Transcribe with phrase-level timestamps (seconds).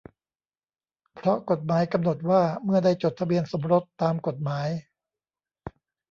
[1.13, 4.67] เพราะกฎหมายกำหนดว่าเมื่อได้จดทะเบียนสมรสตามกฎหมาย